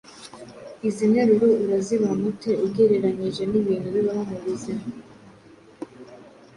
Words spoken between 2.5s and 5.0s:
ugereranyije n’ibintu bibaho mu buzima?